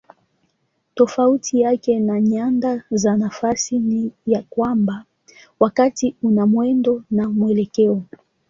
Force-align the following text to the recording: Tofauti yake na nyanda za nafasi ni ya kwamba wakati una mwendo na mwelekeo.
Tofauti 0.95 1.61
yake 1.61 1.99
na 1.99 2.21
nyanda 2.21 2.83
za 2.91 3.17
nafasi 3.17 3.79
ni 3.79 4.11
ya 4.25 4.43
kwamba 4.49 5.05
wakati 5.59 6.15
una 6.23 6.45
mwendo 6.45 7.03
na 7.11 7.29
mwelekeo. 7.29 8.03